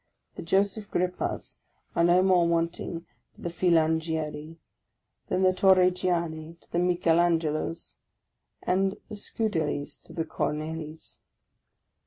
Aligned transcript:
The 0.33 0.41
Joseph 0.41 0.89
Grippas 0.89 1.59
are 1.95 2.03
no 2.03 2.23
more 2.23 2.47
wanting 2.47 3.05
to 3.35 3.41
the 3.41 3.51
Filangieri 3.51 4.57
than 5.27 5.43
the 5.43 5.53
Torregiani 5.53 6.59
to 6.59 6.71
the 6.71 6.79
Michael 6.79 7.19
Angelos, 7.19 7.97
and 8.63 8.97
the 9.09 9.15
Scuderies 9.15 9.97
to 10.01 10.11
the 10.11 10.25
Corneilles. 10.25 11.19